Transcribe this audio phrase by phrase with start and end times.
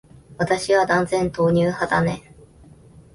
[0.39, 2.33] 私は断然、豆乳派だね。